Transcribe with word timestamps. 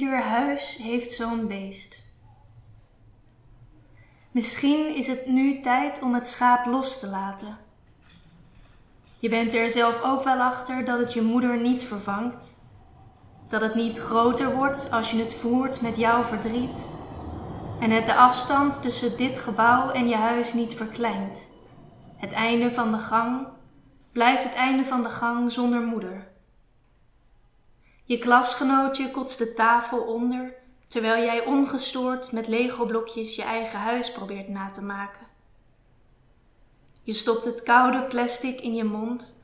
ieder 0.00 0.22
huis 0.22 0.76
heeft 0.76 1.12
zo'n 1.12 1.46
beest. 1.46 2.02
Misschien 4.30 4.94
is 4.94 5.06
het 5.06 5.26
nu 5.26 5.60
tijd 5.60 6.02
om 6.02 6.14
het 6.14 6.26
schaap 6.26 6.66
los 6.66 7.00
te 7.00 7.06
laten. 7.06 7.56
Je 9.18 9.28
bent 9.28 9.54
er 9.54 9.70
zelf 9.70 10.02
ook 10.02 10.24
wel 10.24 10.40
achter 10.40 10.84
dat 10.84 10.98
het 10.98 11.12
je 11.12 11.22
moeder 11.22 11.60
niet 11.60 11.84
vervangt. 11.84 12.58
Dat 13.48 13.60
het 13.60 13.74
niet 13.74 13.98
groter 13.98 14.54
wordt 14.54 14.90
als 14.90 15.10
je 15.10 15.18
het 15.18 15.34
voert 15.34 15.80
met 15.80 15.96
jouw 15.96 16.22
verdriet. 16.22 16.88
En 17.80 17.90
het 17.90 18.06
de 18.06 18.14
afstand 18.14 18.82
tussen 18.82 19.16
dit 19.16 19.38
gebouw 19.38 19.90
en 19.90 20.08
je 20.08 20.16
huis 20.16 20.52
niet 20.52 20.74
verkleint. 20.74 21.50
Het 22.16 22.32
einde 22.32 22.70
van 22.70 22.92
de 22.92 22.98
gang 22.98 23.46
blijft 24.12 24.44
het 24.44 24.54
einde 24.54 24.84
van 24.84 25.02
de 25.02 25.10
gang 25.10 25.52
zonder 25.52 25.80
moeder. 25.80 26.37
Je 28.08 28.18
klasgenootje 28.18 29.10
kotst 29.10 29.38
de 29.38 29.54
tafel 29.54 29.98
onder 29.98 30.54
terwijl 30.86 31.24
jij 31.24 31.44
ongestoord 31.44 32.32
met 32.32 32.48
Lego-blokjes 32.48 33.36
je 33.36 33.42
eigen 33.42 33.78
huis 33.78 34.12
probeert 34.12 34.48
na 34.48 34.70
te 34.70 34.82
maken. 34.82 35.26
Je 37.02 37.12
stopt 37.12 37.44
het 37.44 37.62
koude 37.62 38.02
plastic 38.02 38.60
in 38.60 38.74
je 38.74 38.84
mond 38.84 39.34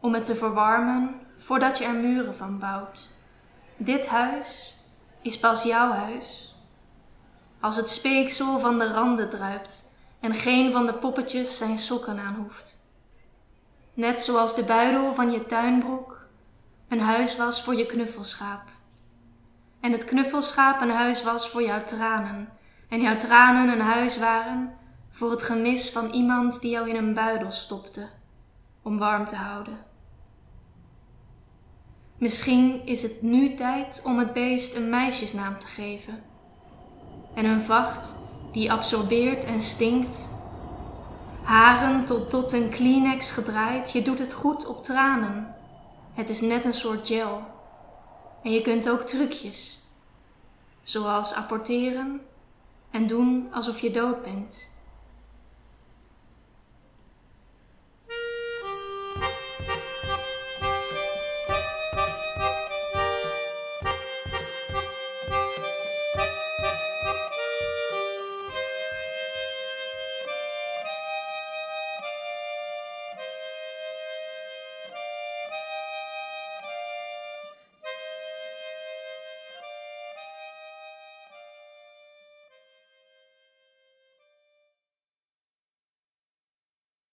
om 0.00 0.14
het 0.14 0.24
te 0.24 0.34
verwarmen 0.34 1.20
voordat 1.36 1.78
je 1.78 1.84
er 1.84 1.94
muren 1.94 2.34
van 2.34 2.58
bouwt. 2.58 3.08
Dit 3.76 4.06
huis 4.06 4.76
is 5.22 5.38
pas 5.38 5.62
jouw 5.62 5.90
huis. 5.90 6.56
Als 7.60 7.76
het 7.76 7.88
speeksel 7.88 8.58
van 8.58 8.78
de 8.78 8.92
randen 8.92 9.30
druipt 9.30 9.90
en 10.20 10.34
geen 10.34 10.72
van 10.72 10.86
de 10.86 10.94
poppetjes 10.94 11.56
zijn 11.56 11.78
sokken 11.78 12.18
aan 12.18 12.34
hoeft. 12.34 12.82
Net 13.94 14.20
zoals 14.20 14.54
de 14.54 14.64
buidel 14.64 15.14
van 15.14 15.30
je 15.30 15.46
tuinbroek 15.46 16.23
een 16.94 17.00
huis 17.00 17.36
was 17.36 17.62
voor 17.62 17.74
je 17.74 17.86
knuffelschaap. 17.86 18.62
En 19.80 19.92
het 19.92 20.04
knuffelschaap 20.04 20.80
een 20.80 20.90
huis 20.90 21.22
was 21.22 21.48
voor 21.48 21.62
jouw 21.62 21.84
tranen. 21.84 22.48
En 22.88 23.00
jouw 23.00 23.16
tranen 23.16 23.68
een 23.68 23.86
huis 23.86 24.18
waren 24.18 24.74
voor 25.10 25.30
het 25.30 25.42
gemis 25.42 25.90
van 25.90 26.10
iemand 26.10 26.60
die 26.60 26.70
jou 26.70 26.88
in 26.88 26.96
een 26.96 27.14
buidel 27.14 27.50
stopte 27.50 28.08
om 28.82 28.98
warm 28.98 29.26
te 29.28 29.36
houden. 29.36 29.78
Misschien 32.18 32.86
is 32.86 33.02
het 33.02 33.22
nu 33.22 33.54
tijd 33.54 34.02
om 34.04 34.18
het 34.18 34.32
beest 34.32 34.74
een 34.74 34.90
meisjesnaam 34.90 35.58
te 35.58 35.66
geven. 35.66 36.22
En 37.34 37.44
een 37.44 37.62
vacht 37.62 38.14
die 38.52 38.72
absorbeert 38.72 39.44
en 39.44 39.60
stinkt. 39.60 40.30
Haren 41.42 42.04
tot, 42.04 42.30
tot 42.30 42.52
een 42.52 42.68
Kleenex 42.68 43.30
gedraaid, 43.30 43.92
je 43.92 44.02
doet 44.02 44.18
het 44.18 44.32
goed 44.32 44.66
op 44.66 44.84
tranen. 44.84 45.54
Het 46.14 46.30
is 46.30 46.40
net 46.40 46.64
een 46.64 46.74
soort 46.74 47.06
gel. 47.06 47.42
En 48.42 48.50
je 48.50 48.60
kunt 48.60 48.88
ook 48.88 49.02
trucjes, 49.02 49.78
zoals 50.82 51.34
apporteren 51.34 52.20
en 52.90 53.06
doen 53.06 53.48
alsof 53.52 53.80
je 53.80 53.90
dood 53.90 54.22
bent. 54.22 54.72